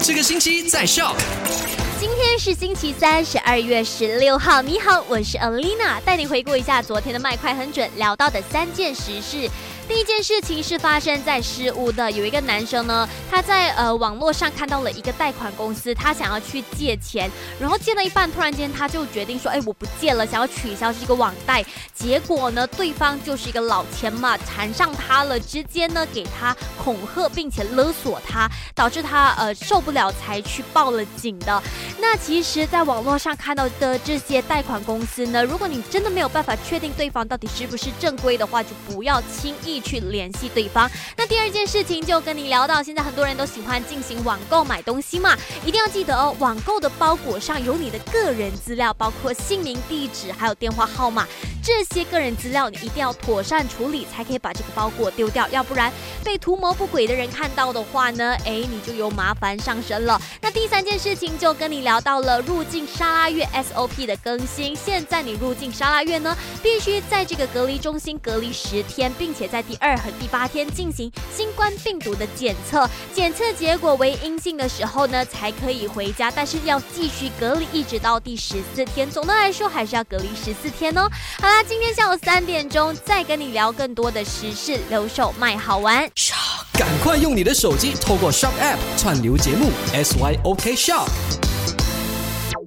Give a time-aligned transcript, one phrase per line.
[0.00, 1.87] 这个星期在 Shock。
[2.38, 4.62] 是星期三，十二月十六号。
[4.62, 9.50] 你好，我是 Alina，带你回顾一下昨天的麦快很准聊到的三件实事。
[9.88, 17.28] 第一件事情是发生在失屋的，有一个男生呢，他在呃网络上看到了一个贷款公司，他想要去借钱，
[17.58, 21.64] 然后借了一半，突然间他就决定说，哎，我不借了，想要取消这个网贷。
[21.94, 31.62] 结果呢，对方就是一个老千嘛，缠上他了，直接呢给他恐吓，并且勒索他，导致他呃受不了才去报了警的。
[32.00, 39.78] 那其实，在网络上看到的这些贷款公司呢，如果你真的没有办法确定对方到底是不是正规的话，就不要轻易。
[39.88, 40.90] 去联系对方。
[41.16, 45.34] 那第二件事情就跟你聊到，现在很多人都喜欢进行网购买东西嘛，
[45.64, 51.26] 一定要记得哦，网购的包裹上有你的个人资料，包括姓名、地址还有电话号码。
[51.62, 55.92] 这些个人资料你一定要妥善处理，才可以把这个包裹丢掉，要不然
[56.24, 60.20] 被图谋不轨的人看到的话呢，哎，你就有麻烦上身了。
[60.40, 64.74] 那第三件事情就跟你聊到了入境沙拉月 SOP 的更新。
[64.74, 79.08] 现在你入境沙拉月呢，必须在这个隔离中心隔离十天，并且在第二和第八天进行新冠病毒的检测，检测结果为阴性的时候呢，才可以回家，但是要继续隔离一直到第十四天。
[79.10, 81.08] 总的来说，还是要隔离十四天哦。
[81.48, 86.06] 好啦，今天下午三点钟再跟你聊更多的时事，留守卖好玩。
[86.74, 91.08] 赶快用你的手机透过 Shop App 串流节目 SYOK Shop。